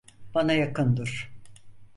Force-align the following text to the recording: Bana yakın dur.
Bana 0.35 0.53
yakın 0.53 0.95
dur. 0.97 1.31